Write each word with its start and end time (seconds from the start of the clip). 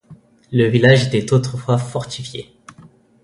Le 0.51 0.65
village 0.67 1.05
était 1.05 1.31
autrefois 1.31 1.77
fortifié. 1.77 2.57